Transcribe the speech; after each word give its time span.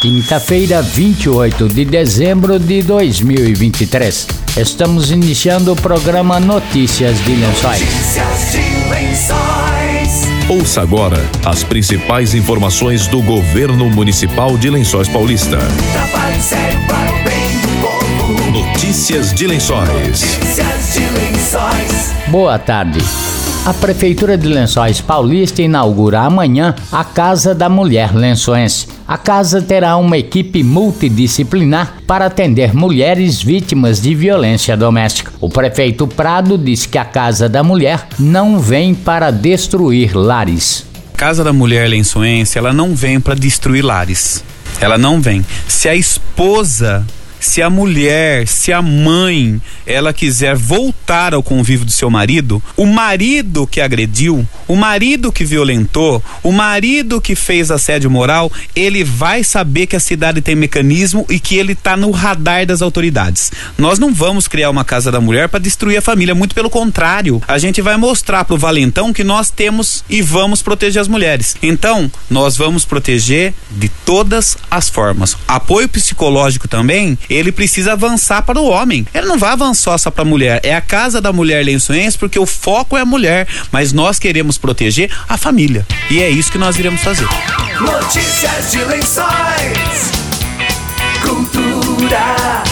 Quinta-feira, 0.00 0.80
28 0.80 1.68
de 1.68 1.84
dezembro 1.84 2.58
de 2.58 2.82
2023. 2.82 4.26
Estamos 4.56 5.10
iniciando 5.10 5.72
o 5.72 5.76
programa 5.76 6.40
Notícias 6.40 7.22
de 7.22 7.34
Lençóis. 7.34 7.82
Notícias 7.82 8.52
de 8.52 8.88
Lençóis. 8.88 10.48
Ouça 10.48 10.80
agora 10.80 11.22
as 11.44 11.62
principais 11.62 12.34
informações 12.34 13.08
do 13.08 13.20
governo 13.20 13.90
municipal 13.90 14.56
de 14.56 14.70
Lençóis 14.70 15.06
Paulista. 15.06 15.58
Notícias 18.50 19.34
de 19.34 19.46
Lençóis. 19.46 19.90
Notícias 19.90 20.94
de 20.94 21.00
Lençóis. 21.00 22.12
Boa 22.28 22.58
tarde. 22.58 23.00
A 23.62 23.74
Prefeitura 23.74 24.38
de 24.38 24.48
Lençóis 24.48 25.02
Paulista 25.02 25.60
inaugura 25.60 26.20
amanhã 26.20 26.74
a 26.90 27.04
Casa 27.04 27.54
da 27.54 27.68
Mulher 27.68 28.14
Lençoense. 28.14 28.88
A 29.06 29.18
casa 29.18 29.60
terá 29.60 29.98
uma 29.98 30.16
equipe 30.16 30.62
multidisciplinar 30.62 31.98
para 32.06 32.24
atender 32.24 32.74
mulheres 32.74 33.42
vítimas 33.42 34.00
de 34.00 34.14
violência 34.14 34.78
doméstica. 34.78 35.30
O 35.42 35.50
prefeito 35.50 36.06
Prado 36.06 36.56
diz 36.56 36.86
que 36.86 36.96
a 36.96 37.04
Casa 37.04 37.50
da 37.50 37.62
Mulher 37.62 38.08
não 38.18 38.58
vem 38.58 38.94
para 38.94 39.30
destruir 39.30 40.16
lares. 40.16 40.86
Casa 41.14 41.44
da 41.44 41.52
Mulher 41.52 41.86
Lençoense, 41.86 42.56
ela 42.56 42.72
não 42.72 42.94
vem 42.94 43.20
para 43.20 43.34
destruir 43.34 43.84
lares. 43.84 44.42
Ela 44.80 44.96
não 44.96 45.20
vem. 45.20 45.44
Se 45.68 45.86
a 45.86 45.94
esposa, 45.94 47.04
se 47.40 47.62
a 47.62 47.70
mulher, 47.70 48.46
se 48.46 48.72
a 48.72 48.82
mãe, 48.82 49.60
ela 49.86 50.12
quiser 50.12 50.54
voltar 50.54 51.34
ao 51.34 51.42
convívio 51.42 51.86
do 51.86 51.90
seu 51.90 52.10
marido, 52.10 52.62
o 52.76 52.86
marido 52.86 53.66
que 53.66 53.80
agrediu, 53.80 54.46
o 54.68 54.76
marido 54.76 55.32
que 55.32 55.44
violentou, 55.44 56.22
o 56.42 56.52
marido 56.52 57.20
que 57.20 57.34
fez 57.34 57.70
assédio 57.70 58.10
moral, 58.10 58.52
ele 58.76 59.02
vai 59.02 59.42
saber 59.42 59.86
que 59.86 59.96
a 59.96 60.00
cidade 60.00 60.40
tem 60.40 60.54
mecanismo 60.54 61.26
e 61.28 61.40
que 61.40 61.56
ele 61.56 61.72
está 61.72 61.96
no 61.96 62.10
radar 62.10 62.66
das 62.66 62.82
autoridades. 62.82 63.50
Nós 63.78 63.98
não 63.98 64.12
vamos 64.12 64.46
criar 64.46 64.70
uma 64.70 64.84
casa 64.84 65.10
da 65.10 65.20
mulher 65.20 65.48
para 65.48 65.58
destruir 65.58 65.96
a 65.96 66.02
família, 66.02 66.34
muito 66.34 66.54
pelo 66.54 66.70
contrário. 66.70 67.42
A 67.48 67.58
gente 67.58 67.80
vai 67.80 67.96
mostrar 67.96 68.44
pro 68.44 68.58
valentão 68.58 69.12
que 69.12 69.24
nós 69.24 69.50
temos 69.50 70.04
e 70.08 70.20
vamos 70.20 70.62
proteger 70.62 71.00
as 71.00 71.08
mulheres. 71.08 71.56
Então, 71.62 72.10
nós 72.28 72.56
vamos 72.56 72.84
proteger 72.84 73.54
de 73.70 73.88
todas 73.88 74.58
as 74.70 74.88
formas. 74.88 75.36
Apoio 75.48 75.88
psicológico 75.88 76.68
também, 76.68 77.18
ele 77.30 77.52
precisa 77.52 77.92
avançar 77.92 78.42
para 78.42 78.60
o 78.60 78.68
homem. 78.68 79.06
Ele 79.14 79.26
não 79.26 79.38
vai 79.38 79.52
avançar 79.52 79.96
só 79.96 80.10
para 80.10 80.22
a 80.22 80.24
mulher. 80.24 80.60
É 80.64 80.74
a 80.74 80.80
casa 80.80 81.20
da 81.20 81.32
mulher 81.32 81.64
lençoense 81.64 82.18
porque 82.18 82.38
o 82.38 82.46
foco 82.46 82.96
é 82.96 83.02
a 83.02 83.06
mulher, 83.06 83.46
mas 83.70 83.92
nós 83.92 84.18
queremos 84.18 84.58
proteger 84.58 85.10
a 85.28 85.36
família. 85.36 85.86
E 86.10 86.20
é 86.20 86.28
isso 86.28 86.50
que 86.50 86.58
nós 86.58 86.78
iremos 86.78 87.00
fazer. 87.00 87.26
Notícias 87.80 88.72
de 88.72 88.84
Lençóis. 88.84 90.10
Cultura. 91.22 92.64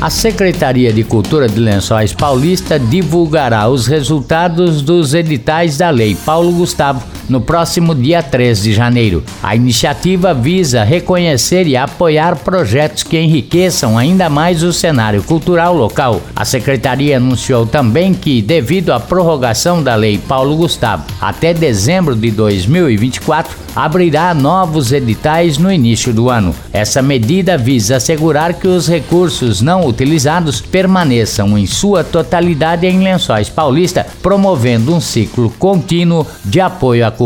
A 0.00 0.10
Secretaria 0.10 0.92
de 0.92 1.04
Cultura 1.04 1.48
de 1.48 1.60
Lençóis 1.60 2.12
Paulista 2.12 2.76
divulgará 2.76 3.68
os 3.68 3.86
resultados 3.86 4.82
dos 4.82 5.14
editais 5.14 5.76
da 5.76 5.90
Lei 5.90 6.16
Paulo 6.26 6.50
Gustavo 6.50 7.04
no 7.32 7.40
próximo 7.40 7.94
dia 7.94 8.22
3 8.22 8.62
de 8.62 8.74
janeiro. 8.74 9.24
A 9.42 9.56
iniciativa 9.56 10.34
visa 10.34 10.84
reconhecer 10.84 11.66
e 11.66 11.76
apoiar 11.76 12.36
projetos 12.36 13.02
que 13.02 13.18
enriqueçam 13.18 13.96
ainda 13.96 14.28
mais 14.28 14.62
o 14.62 14.70
cenário 14.72 15.22
cultural 15.22 15.74
local. 15.74 16.20
A 16.36 16.44
secretaria 16.44 17.16
anunciou 17.16 17.64
também 17.64 18.12
que, 18.12 18.42
devido 18.42 18.92
à 18.92 19.00
prorrogação 19.00 19.82
da 19.82 19.94
Lei 19.94 20.18
Paulo 20.18 20.56
Gustavo 20.56 21.04
até 21.20 21.54
dezembro 21.54 22.14
de 22.14 22.30
2024, 22.30 23.62
abrirá 23.74 24.34
novos 24.34 24.92
editais 24.92 25.58
no 25.58 25.72
início 25.72 26.12
do 26.12 26.28
ano. 26.28 26.54
Essa 26.72 27.00
medida 27.00 27.56
visa 27.56 27.96
assegurar 27.96 28.54
que 28.54 28.68
os 28.68 28.86
recursos 28.86 29.60
não 29.60 29.86
utilizados 29.86 30.60
permaneçam 30.60 31.56
em 31.56 31.66
sua 31.66 32.04
totalidade 32.04 32.86
em 32.86 33.02
Lençóis 33.02 33.48
Paulista, 33.48 34.06
promovendo 34.22 34.94
um 34.94 35.00
ciclo 35.00 35.50
contínuo 35.58 36.26
de 36.44 36.60
apoio 36.60 37.06
à 37.06 37.10
cultura. 37.10 37.21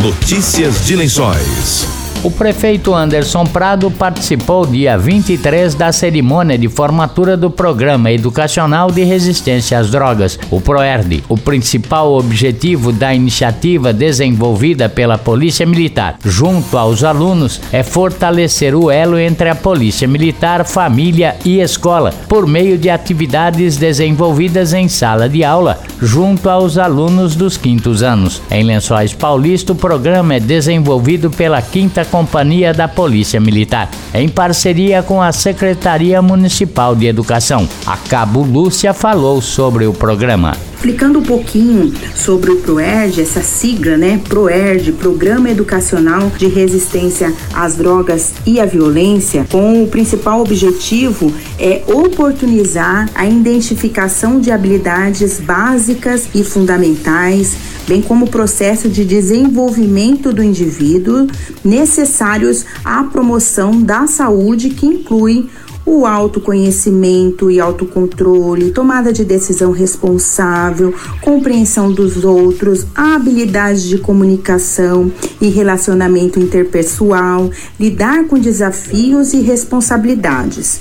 Notícias 0.00 0.86
de 0.86 0.96
Lençóis. 0.96 2.01
O 2.24 2.30
prefeito 2.30 2.94
Anderson 2.94 3.44
Prado 3.44 3.90
participou 3.90 4.64
dia 4.64 4.96
23 4.96 5.74
da 5.74 5.90
cerimônia 5.90 6.56
de 6.56 6.68
formatura 6.68 7.36
do 7.36 7.50
Programa 7.50 8.12
Educacional 8.12 8.92
de 8.92 9.02
Resistência 9.02 9.76
às 9.76 9.90
Drogas, 9.90 10.38
o 10.48 10.60
PROERD. 10.60 11.24
O 11.28 11.36
principal 11.36 12.12
objetivo 12.12 12.92
da 12.92 13.12
iniciativa 13.12 13.92
desenvolvida 13.92 14.88
pela 14.88 15.18
Polícia 15.18 15.66
Militar 15.66 16.16
junto 16.24 16.78
aos 16.78 17.02
alunos 17.02 17.60
é 17.72 17.82
fortalecer 17.82 18.72
o 18.72 18.88
elo 18.88 19.18
entre 19.18 19.48
a 19.48 19.54
Polícia 19.56 20.06
Militar, 20.06 20.64
família 20.64 21.34
e 21.44 21.60
escola, 21.60 22.14
por 22.28 22.46
meio 22.46 22.78
de 22.78 22.88
atividades 22.88 23.76
desenvolvidas 23.76 24.72
em 24.72 24.88
sala 24.88 25.28
de 25.28 25.42
aula 25.42 25.80
junto 26.00 26.48
aos 26.48 26.78
alunos 26.78 27.34
dos 27.34 27.56
quintos 27.56 28.02
anos. 28.02 28.40
Em 28.48 28.62
Lençóis 28.62 29.12
Paulista, 29.12 29.72
o 29.72 29.76
programa 29.76 30.34
é 30.34 30.40
desenvolvido 30.40 31.30
pela 31.30 31.60
quinta 31.60 32.01
Companhia 32.04 32.72
da 32.72 32.88
Polícia 32.88 33.40
Militar, 33.40 33.88
em 34.14 34.28
parceria 34.28 35.02
com 35.02 35.20
a 35.20 35.32
Secretaria 35.32 36.20
Municipal 36.20 36.94
de 36.94 37.06
Educação. 37.06 37.68
A 37.86 37.96
Cabo 37.96 38.42
Lúcia 38.42 38.92
falou 38.92 39.40
sobre 39.40 39.86
o 39.86 39.92
programa. 39.92 40.71
Explicando 40.82 41.20
um 41.20 41.22
pouquinho 41.22 41.92
sobre 42.12 42.50
o 42.50 42.56
PROERD, 42.56 43.20
essa 43.20 43.40
sigla, 43.40 43.96
né? 43.96 44.20
PROERD, 44.28 44.90
Programa 44.90 45.48
Educacional 45.48 46.28
de 46.36 46.48
Resistência 46.48 47.32
às 47.54 47.76
Drogas 47.76 48.32
e 48.44 48.58
à 48.58 48.66
Violência, 48.66 49.46
com 49.48 49.84
o 49.84 49.86
principal 49.86 50.40
objetivo 50.40 51.32
é 51.56 51.84
oportunizar 51.86 53.08
a 53.14 53.24
identificação 53.24 54.40
de 54.40 54.50
habilidades 54.50 55.38
básicas 55.38 56.28
e 56.34 56.42
fundamentais, 56.42 57.54
bem 57.86 58.02
como 58.02 58.24
o 58.24 58.28
processo 58.28 58.88
de 58.88 59.04
desenvolvimento 59.04 60.32
do 60.32 60.42
indivíduo 60.42 61.28
necessários 61.64 62.66
à 62.84 63.04
promoção 63.04 63.80
da 63.80 64.08
saúde, 64.08 64.70
que 64.70 64.86
inclui 64.86 65.48
o 65.84 66.06
autoconhecimento 66.06 67.50
e 67.50 67.60
autocontrole, 67.60 68.70
tomada 68.70 69.12
de 69.12 69.24
decisão 69.24 69.72
responsável, 69.72 70.94
compreensão 71.20 71.92
dos 71.92 72.24
outros, 72.24 72.86
habilidades 72.94 73.82
de 73.82 73.98
comunicação 73.98 75.10
e 75.40 75.48
relacionamento 75.48 76.38
interpessoal, 76.38 77.50
lidar 77.78 78.26
com 78.26 78.38
desafios 78.38 79.32
e 79.32 79.40
responsabilidades. 79.40 80.80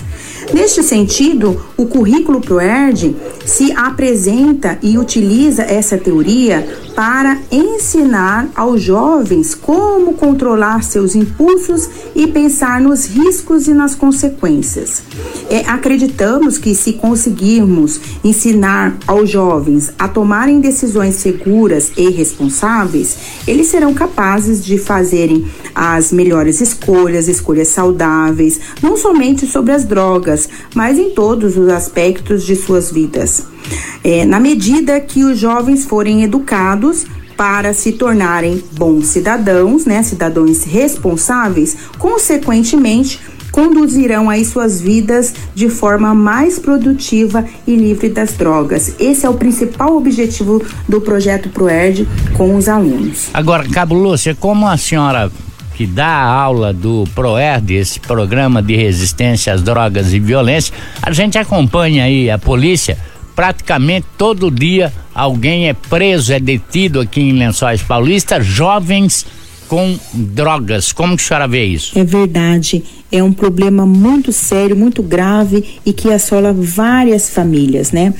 Neste 0.54 0.84
sentido, 0.84 1.62
o 1.78 1.86
currículo 1.86 2.42
ProERD 2.42 3.16
se 3.46 3.72
apresenta 3.72 4.78
e 4.82 4.98
utiliza 4.98 5.64
essa 5.64 5.98
teoria 5.98 6.68
para 6.96 7.38
ensinar 7.52 8.50
aos 8.56 8.82
jovens 8.82 9.56
como 9.56 10.14
controlar 10.14 10.84
seus 10.84 11.16
impulsos 11.16 11.90
e 12.16 12.28
pensar 12.28 12.82
nos 12.82 13.06
riscos 13.06 13.68
e 13.68 13.74
nas 13.74 13.96
consequências. 13.96 15.02
É, 15.50 15.60
acreditamos 15.68 16.58
que 16.58 16.76
se 16.76 16.94
conseguirmos 16.94 18.00
ensinar 18.24 18.98
aos 19.08 19.30
jovens 19.30 19.92
a 19.98 20.08
tomarem 20.08 20.60
decisões 20.60 21.16
seguras 21.16 21.92
e 21.98 22.10
responsáveis, 22.10 23.18
eles 23.48 23.68
serão 23.68 23.94
capazes 23.94 24.64
de 24.64 24.78
fazerem 24.78 25.46
as 25.74 26.12
melhores 26.12 26.62
escolhas, 26.62 27.28
escolhas 27.28 27.70
saudáveis, 27.70 28.60
não 28.82 28.98
somente 28.98 29.46
sobre 29.46 29.72
as 29.72 29.86
drogas, 29.86 30.50
mas 30.76 30.98
em 30.98 31.12
todos 31.12 31.58
os 31.58 31.70
aspectos 31.70 32.46
de 32.46 32.56
suas 32.56 32.92
vidas. 32.92 33.51
É, 34.04 34.26
na 34.26 34.40
medida 34.40 35.00
que 35.00 35.24
os 35.24 35.38
jovens 35.38 35.86
forem 35.86 36.24
educados 36.24 37.06
para 37.38 37.74
se 37.74 37.94
tornarem 37.94 38.64
bons 38.74 39.08
cidadãos, 39.08 39.86
né, 39.86 40.04
cidadãos 40.04 40.64
responsáveis, 40.64 41.76
consequentemente 41.98 43.20
conduzirão 43.52 44.30
aí 44.30 44.46
suas 44.46 44.80
vidas 44.80 45.34
de 45.54 45.70
forma 45.70 46.14
mais 46.14 46.58
produtiva 46.58 47.46
e 47.68 47.76
livre 47.76 48.10
das 48.10 48.34
drogas. 48.34 48.96
Esse 49.00 49.26
é 49.26 49.30
o 49.30 49.34
principal 49.34 49.98
objetivo 49.98 50.64
do 50.88 51.02
projeto 51.02 51.50
ProERD 51.50 52.08
com 52.38 52.56
os 52.56 52.70
alunos. 52.70 53.30
Agora, 53.34 53.68
Cabo 53.68 53.94
Lúcia, 53.94 54.34
como 54.34 54.68
a 54.68 54.78
senhora 54.78 55.32
que 55.76 55.86
dá 55.86 56.06
a 56.06 56.42
aula 56.42 56.72
do 56.72 57.06
ProERD, 57.16 57.74
esse 57.74 58.00
programa 58.00 58.62
de 58.62 58.76
resistência 58.76 59.54
às 59.54 59.62
drogas 59.62 60.14
e 60.14 60.20
violência, 60.20 60.74
a 61.02 61.12
gente 61.12 61.38
acompanha 61.38 62.04
aí 62.04 62.30
a 62.30 62.38
polícia 62.38 62.98
praticamente 63.42 64.06
todo 64.20 64.52
dia 64.52 64.94
alguém 65.16 65.68
é 65.68 65.74
preso, 65.74 66.32
é 66.32 66.40
detido 66.40 67.00
aqui 67.00 67.22
em 67.22 67.34
Lençóis 67.34 67.82
Paulista, 67.82 68.40
jovens 68.40 69.26
com 69.68 69.98
drogas. 70.14 70.92
Como 70.92 71.18
que 71.18 71.24
a 71.24 71.26
senhora 71.26 71.48
vê 71.48 71.66
isso? 71.66 71.98
É 71.98 72.04
verdade. 72.04 72.84
É 73.12 73.24
um 73.24 73.34
problema 73.34 73.84
muito 73.84 74.32
sério, 74.32 74.76
muito 74.76 75.02
grave 75.02 75.80
e 75.84 75.92
que 75.92 76.14
assola 76.14 76.54
várias 76.54 77.32
famílias, 77.32 77.92
né? 77.92 78.14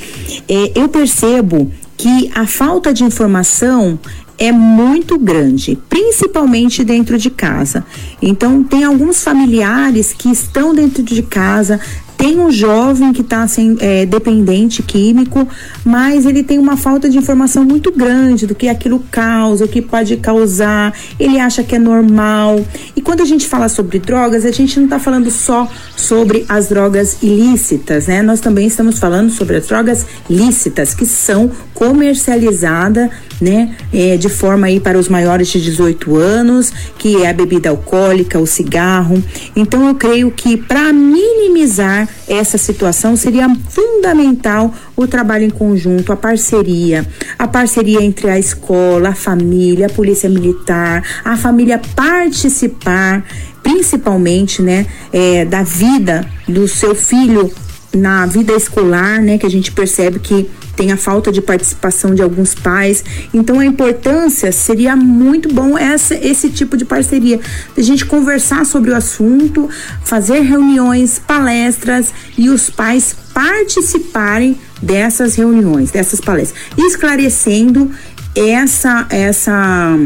É, 0.50 0.72
eu 0.74 0.90
percebo 0.90 1.72
que 1.96 2.32
a 2.34 2.48
falta 2.48 2.92
de 2.92 3.04
informação 3.04 4.00
é 4.40 4.52
muito 4.52 5.20
grande, 5.20 5.78
principalmente 5.88 6.84
dentro 6.84 7.16
de 7.16 7.30
casa. 7.30 7.86
Então, 8.20 8.64
tem 8.64 8.84
alguns 8.84 9.24
familiares 9.24 10.16
que 10.18 10.30
estão 10.30 10.74
dentro 10.74 11.04
de 11.04 11.22
casa, 11.22 11.80
tem 12.22 12.40
um 12.40 12.52
jovem 12.52 13.12
que 13.12 13.22
está 13.22 13.48
é, 13.80 14.06
dependente 14.06 14.84
químico, 14.84 15.48
mas 15.84 16.24
ele 16.28 16.44
tem 16.44 16.60
uma 16.60 16.78
falta 16.78 17.10
de 17.10 17.18
informação 17.18 17.66
muito 17.66 17.92
grande 17.92 18.46
do 18.46 18.54
que 18.54 18.70
aquilo 18.70 19.04
causa, 19.10 19.66
o 19.66 19.68
que 19.68 19.82
pode 19.82 20.16
causar, 20.18 20.94
ele 21.20 21.40
acha 21.40 21.64
que 21.64 21.76
é 21.76 21.80
normal. 21.80 22.64
E 22.96 23.02
quando 23.02 23.22
a 23.22 23.26
gente 23.26 23.48
fala 23.48 23.68
sobre 23.68 23.98
drogas, 23.98 24.46
a 24.46 24.52
gente 24.52 24.78
não 24.78 24.84
está 24.86 25.00
falando 25.00 25.32
só 25.32 25.68
sobre 25.98 26.46
as 26.48 26.70
drogas 26.70 27.24
ilícitas, 27.24 28.06
né? 28.06 28.22
Nós 28.22 28.40
também 28.40 28.68
estamos 28.68 29.00
falando 29.00 29.32
sobre 29.32 29.58
as 29.58 29.66
drogas 29.66 30.06
lícitas, 30.30 30.94
que 30.94 31.08
são 31.08 31.50
comercializadas 31.74 33.10
né, 33.42 33.76
é, 33.92 34.16
de 34.16 34.30
forma 34.30 34.68
aí 34.68 34.80
para 34.80 35.00
os 35.00 35.10
maiores 35.10 35.48
de 35.48 35.60
18 35.60 36.16
anos, 36.16 36.72
que 36.98 37.24
é 37.24 37.30
a 37.30 37.34
bebida 37.34 37.70
alcoólica, 37.70 38.40
o 38.40 38.46
cigarro. 38.46 39.22
Então 39.56 39.88
eu 39.88 39.96
creio 39.96 40.30
que 40.30 40.56
para 40.56 40.94
minimizar 40.94 42.08
essa 42.28 42.58
situação 42.58 43.16
seria 43.16 43.50
fundamental 43.68 44.74
o 44.96 45.08
trabalho 45.08 45.46
em 45.46 45.50
conjunto, 45.50 46.14
a 46.14 46.16
parceria, 46.16 47.06
a 47.40 47.48
parceria 47.48 48.04
entre 48.04 48.30
a 48.30 48.38
escola, 48.38 49.10
a 49.10 49.16
família, 49.16 49.88
a 49.88 49.90
polícia 49.90 50.30
militar, 50.30 51.04
a 51.26 51.36
família 51.36 51.82
participar, 51.96 53.26
principalmente, 53.64 54.62
né, 54.62 54.86
é, 55.12 55.44
da 55.46 55.64
vida 55.64 56.28
do 56.48 56.68
seu 56.68 56.94
filho 56.94 57.52
na 57.94 58.26
vida 58.26 58.54
escolar, 58.54 59.22
né, 59.22 59.38
que 59.38 59.46
a 59.46 59.50
gente 59.50 59.72
percebe 59.72 60.20
que 60.20 60.50
tem 60.76 60.92
a 60.92 60.98
falta 60.98 61.32
de 61.32 61.42
participação 61.42 62.16
de 62.16 62.22
alguns 62.22 62.54
pais. 62.56 63.04
Então 63.34 63.60
a 63.60 63.66
importância 63.66 64.52
seria 64.52 64.96
muito 64.96 65.54
bom 65.54 65.78
essa, 65.78 66.16
esse 66.16 66.50
tipo 66.50 66.78
de 66.78 66.86
parceria, 66.86 67.40
a 67.78 67.82
gente 67.82 68.06
conversar 68.06 68.66
sobre 68.66 68.92
o 68.92 68.96
assunto, 68.96 69.70
fazer 70.04 70.40
reuniões, 70.42 71.20
palestras 71.20 72.14
e 72.38 72.50
os 72.50 72.70
pais 72.70 73.16
participarem 73.34 74.58
dessas 74.82 75.36
reuniões, 75.36 75.92
dessas 75.92 76.20
palestras, 76.20 76.60
esclarecendo 76.78 77.92
essa 78.36 79.06
essa 79.10 79.98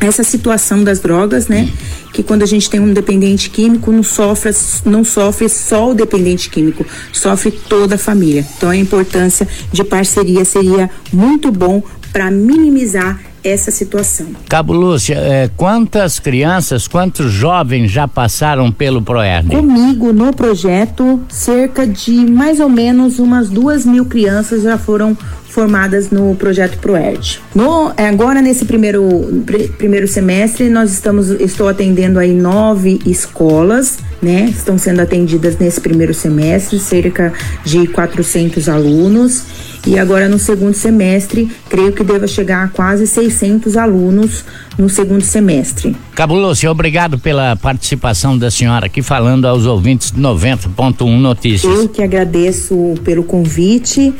essa 0.00 0.22
situação 0.22 0.84
das 0.84 1.00
drogas, 1.00 1.48
né? 1.48 1.68
Que 2.14 2.22
quando 2.22 2.44
a 2.44 2.46
gente 2.46 2.70
tem 2.70 2.80
um 2.80 2.94
dependente 2.94 3.50
químico, 3.50 3.90
não 3.90 4.04
sofre, 4.04 4.52
não 4.86 5.04
sofre 5.04 5.48
só 5.48 5.90
o 5.90 5.94
dependente 5.94 6.48
químico, 6.48 6.86
sofre 7.12 7.50
toda 7.50 7.96
a 7.96 7.98
família. 7.98 8.46
Então 8.56 8.70
a 8.70 8.76
importância 8.76 9.46
de 9.72 9.82
parceria 9.82 10.44
seria 10.44 10.88
muito 11.12 11.50
bom 11.50 11.82
para 12.12 12.30
minimizar 12.30 13.20
essa 13.42 13.70
situação. 13.70 14.28
Cabo 14.48 14.72
Lúcia, 14.72 15.16
é, 15.16 15.50
quantas 15.56 16.18
crianças, 16.18 16.88
quantos 16.88 17.30
jovens 17.30 17.90
já 17.90 18.08
passaram 18.08 18.72
pelo 18.72 19.02
ProERD? 19.02 19.50
Comigo 19.50 20.12
no 20.12 20.32
projeto, 20.32 21.20
cerca 21.28 21.86
de 21.86 22.12
mais 22.24 22.58
ou 22.60 22.70
menos 22.70 23.18
umas 23.18 23.50
duas 23.50 23.84
mil 23.84 24.06
crianças 24.06 24.62
já 24.62 24.78
foram 24.78 25.16
formadas 25.54 26.10
no 26.10 26.34
projeto 26.34 26.78
ProERD. 26.78 27.40
No, 27.54 27.92
agora 27.96 28.42
nesse 28.42 28.64
primeiro, 28.64 29.42
pr 29.46 29.72
primeiro 29.78 30.08
semestre 30.08 30.68
nós 30.68 30.92
estamos 30.92 31.30
estou 31.30 31.68
atendendo 31.68 32.18
aí 32.18 32.32
nove 32.32 32.98
escolas, 33.06 33.98
né? 34.20 34.46
Estão 34.50 34.76
sendo 34.76 35.00
atendidas 35.00 35.56
nesse 35.58 35.80
primeiro 35.80 36.12
semestre 36.12 36.78
cerca 36.80 37.32
de 37.64 37.86
400 37.86 38.68
alunos 38.68 39.44
e 39.86 39.98
agora 39.98 40.28
no 40.28 40.38
segundo 40.38 40.74
semestre 40.74 41.48
creio 41.68 41.92
que 41.92 42.02
deva 42.02 42.26
chegar 42.26 42.64
a 42.64 42.68
quase 42.68 43.06
600 43.06 43.76
alunos 43.76 44.44
no 44.76 44.88
segundo 44.88 45.22
semestre. 45.22 45.94
Cabuloso, 46.14 46.66
obrigado 46.68 47.18
pela 47.18 47.54
participação 47.54 48.36
da 48.36 48.50
senhora 48.50 48.86
aqui 48.86 49.02
falando 49.02 49.46
aos 49.46 49.66
ouvintes 49.66 50.10
90.1 50.12 51.20
Notícias. 51.20 51.72
Eu 51.72 51.88
que 51.88 52.02
agradeço 52.02 52.94
pelo 53.04 53.22
convite 53.22 54.12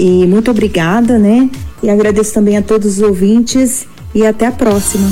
e 0.00 0.26
muito 0.26 0.50
obrigada, 0.50 1.18
né? 1.18 1.50
E 1.82 1.90
agradeço 1.90 2.32
também 2.32 2.56
a 2.56 2.62
todos 2.62 2.96
os 2.96 3.02
ouvintes 3.02 3.86
e 4.14 4.26
até 4.26 4.46
a 4.46 4.52
próxima. 4.52 5.06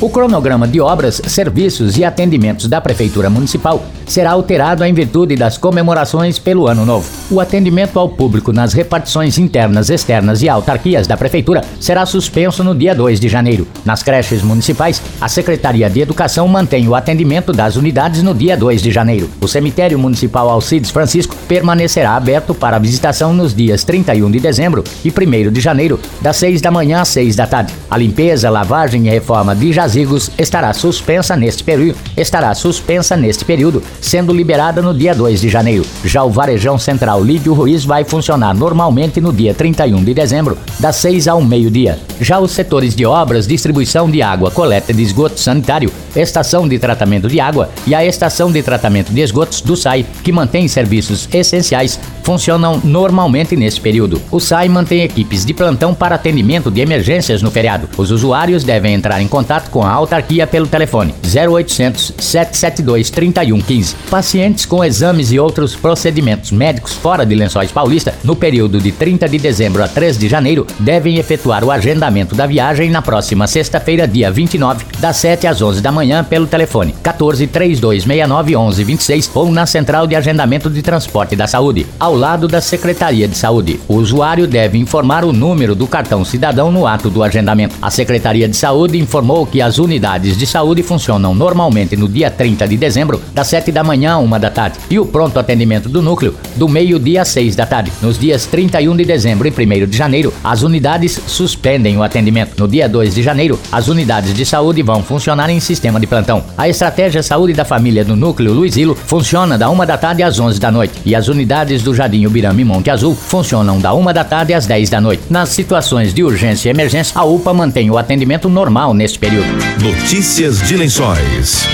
O 0.00 0.08
cronograma 0.08 0.66
de 0.66 0.80
obras, 0.80 1.20
serviços 1.26 1.98
e 1.98 2.04
atendimentos 2.04 2.66
da 2.66 2.80
Prefeitura 2.80 3.28
Municipal 3.28 3.84
será 4.06 4.30
alterado 4.30 4.82
em 4.82 4.94
virtude 4.94 5.36
das 5.36 5.58
comemorações 5.58 6.38
pelo 6.38 6.66
Ano 6.66 6.86
Novo. 6.86 7.19
O 7.30 7.38
atendimento 7.38 7.96
ao 7.96 8.08
público 8.08 8.52
nas 8.52 8.72
repartições 8.72 9.38
internas, 9.38 9.88
externas 9.88 10.42
e 10.42 10.48
autarquias 10.48 11.06
da 11.06 11.16
Prefeitura 11.16 11.62
será 11.78 12.04
suspenso 12.04 12.64
no 12.64 12.74
dia 12.74 12.92
2 12.92 13.20
de 13.20 13.28
janeiro. 13.28 13.68
Nas 13.84 14.02
creches 14.02 14.42
municipais, 14.42 15.00
a 15.20 15.28
Secretaria 15.28 15.88
de 15.88 16.00
Educação 16.00 16.48
mantém 16.48 16.88
o 16.88 16.94
atendimento 16.96 17.52
das 17.52 17.76
unidades 17.76 18.20
no 18.24 18.34
dia 18.34 18.56
2 18.56 18.82
de 18.82 18.90
janeiro. 18.90 19.30
O 19.40 19.46
cemitério 19.46 19.96
municipal 19.96 20.50
Alcides 20.50 20.90
Francisco 20.90 21.36
permanecerá 21.46 22.16
aberto 22.16 22.52
para 22.52 22.80
visitação 22.80 23.32
nos 23.32 23.54
dias 23.54 23.84
31 23.84 24.28
de 24.28 24.40
dezembro 24.40 24.82
e 25.04 25.08
1 25.08 25.52
de 25.52 25.60
janeiro, 25.60 26.00
das 26.20 26.36
6 26.36 26.60
da 26.60 26.72
manhã 26.72 27.00
às 27.00 27.10
6 27.10 27.36
da 27.36 27.46
tarde. 27.46 27.72
A 27.88 27.96
limpeza, 27.96 28.50
lavagem 28.50 29.06
e 29.06 29.10
reforma 29.10 29.54
de 29.54 29.72
jazigos 29.72 30.32
estará 30.36 30.72
suspensa 30.72 31.36
neste 31.36 31.62
período, 31.62 31.96
estará 32.16 32.52
suspensa 32.54 33.16
neste 33.16 33.44
período, 33.44 33.84
sendo 34.00 34.34
liberada 34.34 34.82
no 34.82 34.92
dia 34.92 35.14
2 35.14 35.40
de 35.40 35.48
janeiro. 35.48 35.86
Já 36.04 36.24
o 36.24 36.30
Varejão 36.30 36.76
Central 36.76 37.19
Lídio 37.22 37.54
Ruiz 37.54 37.84
vai 37.84 38.04
funcionar 38.04 38.54
normalmente 38.54 39.20
no 39.20 39.32
dia 39.32 39.54
31 39.54 40.02
de 40.02 40.14
dezembro, 40.14 40.56
das 40.78 40.96
6 40.96 41.28
ao 41.28 41.42
meio-dia. 41.42 41.98
Já 42.20 42.38
os 42.38 42.50
setores 42.50 42.94
de 42.94 43.06
obras, 43.06 43.46
distribuição 43.46 44.10
de 44.10 44.20
água, 44.22 44.50
coleta 44.50 44.92
de 44.92 45.02
esgoto 45.02 45.40
sanitário, 45.40 45.92
estação 46.14 46.68
de 46.68 46.78
tratamento 46.78 47.28
de 47.28 47.40
água 47.40 47.70
e 47.86 47.94
a 47.94 48.04
estação 48.04 48.52
de 48.52 48.62
tratamento 48.62 49.12
de 49.12 49.20
esgotos 49.20 49.60
do 49.60 49.76
SAI, 49.76 50.04
que 50.22 50.32
mantém 50.32 50.68
serviços 50.68 51.28
essenciais, 51.32 51.98
funcionam 52.22 52.80
normalmente 52.84 53.56
nesse 53.56 53.80
período. 53.80 54.20
O 54.30 54.38
SAI 54.38 54.68
mantém 54.68 55.02
equipes 55.02 55.44
de 55.44 55.54
plantão 55.54 55.94
para 55.94 56.14
atendimento 56.14 56.70
de 56.70 56.80
emergências 56.80 57.42
no 57.42 57.50
feriado. 57.50 57.88
Os 57.96 58.10
usuários 58.10 58.64
devem 58.64 58.94
entrar 58.94 59.20
em 59.20 59.28
contato 59.28 59.70
com 59.70 59.82
a 59.82 59.90
autarquia 59.90 60.46
pelo 60.46 60.66
telefone 60.66 61.14
0800 61.24 62.14
772 62.18 63.10
3115. 63.10 63.96
Pacientes 64.10 64.66
com 64.66 64.84
exames 64.84 65.32
e 65.32 65.38
outros 65.38 65.74
procedimentos 65.74 66.50
médicos 66.50 66.92
de 67.18 67.34
Lençóis 67.34 67.72
Paulista 67.72 68.14
no 68.22 68.36
período 68.36 68.78
de 68.78 68.92
30 68.92 69.28
de 69.28 69.38
dezembro 69.38 69.82
a 69.82 69.88
3 69.88 70.16
de 70.16 70.28
janeiro 70.28 70.66
devem 70.78 71.18
efetuar 71.18 71.64
o 71.64 71.70
agendamento 71.70 72.34
da 72.34 72.46
viagem 72.46 72.88
na 72.88 73.02
próxima 73.02 73.46
sexta-feira, 73.46 74.06
dia 74.06 74.30
29, 74.30 74.86
das 74.98 75.16
7 75.16 75.46
às 75.46 75.60
11 75.60 75.80
da 75.80 75.90
manhã 75.90 76.22
pelo 76.22 76.46
telefone 76.46 76.94
14 77.02 77.46
3269 77.46 78.50
1126 78.50 79.30
ou 79.34 79.50
na 79.50 79.66
central 79.66 80.06
de 80.06 80.14
agendamento 80.14 80.70
de 80.70 80.82
transporte 80.82 81.34
da 81.34 81.46
saúde, 81.46 81.86
ao 81.98 82.14
lado 82.14 82.46
da 82.46 82.60
Secretaria 82.60 83.26
de 83.26 83.36
Saúde. 83.36 83.80
O 83.88 83.96
usuário 83.96 84.46
deve 84.46 84.78
informar 84.78 85.24
o 85.24 85.32
número 85.32 85.74
do 85.74 85.86
cartão 85.86 86.24
cidadão 86.24 86.70
no 86.70 86.86
ato 86.86 87.10
do 87.10 87.22
agendamento. 87.22 87.76
A 87.82 87.90
Secretaria 87.90 88.48
de 88.48 88.56
Saúde 88.56 88.98
informou 88.98 89.44
que 89.44 89.60
as 89.60 89.78
unidades 89.78 90.36
de 90.36 90.46
saúde 90.46 90.82
funcionam 90.82 91.34
normalmente 91.34 91.96
no 91.96 92.08
dia 92.08 92.30
30 92.30 92.68
de 92.68 92.76
dezembro, 92.76 93.20
das 93.32 93.48
7 93.48 93.72
da 93.72 93.82
manhã 93.82 94.12
a 94.12 94.18
1 94.18 94.38
da 94.38 94.50
tarde, 94.50 94.78
e 94.88 94.98
o 94.98 95.06
pronto 95.06 95.38
atendimento 95.38 95.88
do 95.88 96.00
núcleo 96.00 96.34
do 96.56 96.68
meio-dia 97.00 97.22
às 97.22 97.28
6 97.28 97.56
da 97.56 97.66
tarde. 97.66 97.90
Nos 98.02 98.18
dias 98.18 98.46
31 98.46 98.96
de 98.96 99.04
dezembro 99.04 99.48
e 99.48 99.50
1 99.50 99.86
de 99.86 99.96
janeiro, 99.96 100.32
as 100.44 100.62
unidades 100.62 101.20
suspendem 101.26 101.96
o 101.96 102.02
atendimento. 102.02 102.52
No 102.58 102.68
dia 102.68 102.88
2 102.88 103.14
de 103.14 103.22
janeiro, 103.22 103.58
as 103.72 103.88
unidades 103.88 104.34
de 104.34 104.44
saúde 104.44 104.82
vão 104.82 105.02
funcionar 105.02 105.50
em 105.50 105.58
sistema 105.58 105.98
de 105.98 106.06
plantão. 106.06 106.44
A 106.56 106.68
estratégia 106.68 107.22
Saúde 107.22 107.54
da 107.54 107.64
Família 107.64 108.04
do 108.04 108.14
Núcleo 108.14 108.52
Luizilo 108.52 108.94
funciona 108.94 109.56
da 109.56 109.70
1 109.70 109.86
da 109.86 109.96
tarde 109.96 110.22
às 110.22 110.38
11 110.38 110.60
da 110.60 110.70
noite, 110.70 110.94
e 111.04 111.14
as 111.14 111.28
unidades 111.28 111.82
do 111.82 111.94
Jardim 111.94 112.26
Ubirama 112.26 112.60
e 112.60 112.64
Monte 112.64 112.90
Azul 112.90 113.14
funcionam 113.14 113.80
da 113.80 113.94
1 113.94 114.12
da 114.12 114.24
tarde 114.24 114.52
às 114.52 114.66
10 114.66 114.90
da 114.90 115.00
noite. 115.00 115.22
Nas 115.30 115.48
situações 115.48 116.12
de 116.12 116.22
urgência 116.22 116.68
e 116.68 116.70
emergência, 116.70 117.18
a 117.18 117.24
UPA 117.24 117.54
mantém 117.54 117.90
o 117.90 117.96
atendimento 117.96 118.48
normal 118.48 118.92
neste 118.92 119.18
período. 119.18 119.48
Notícias 119.80 120.60
de 120.62 120.76
Lençóis. 120.76 121.66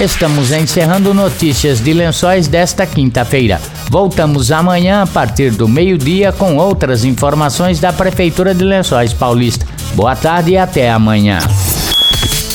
Estamos 0.00 0.50
encerrando 0.50 1.12
notícias 1.12 1.78
de 1.78 1.92
lençóis 1.92 2.48
desta 2.48 2.86
quinta-feira. 2.86 3.60
Voltamos 3.90 4.50
amanhã 4.50 5.02
a 5.02 5.06
partir 5.06 5.50
do 5.50 5.68
meio-dia 5.68 6.32
com 6.32 6.56
outras 6.56 7.04
informações 7.04 7.80
da 7.80 7.92
Prefeitura 7.92 8.54
de 8.54 8.64
Lençóis 8.64 9.12
Paulista. 9.12 9.66
Boa 9.94 10.16
tarde 10.16 10.52
e 10.52 10.56
até 10.56 10.90
amanhã. 10.90 11.38